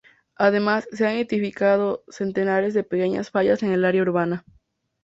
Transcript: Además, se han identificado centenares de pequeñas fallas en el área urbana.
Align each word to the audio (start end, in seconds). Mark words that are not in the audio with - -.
Además, 0.35 0.87
se 0.91 1.05
han 1.05 1.13
identificado 1.17 2.03
centenares 2.09 2.73
de 2.73 2.83
pequeñas 2.83 3.29
fallas 3.29 3.61
en 3.61 3.71
el 3.71 3.85
área 3.85 4.01
urbana. 4.01 4.43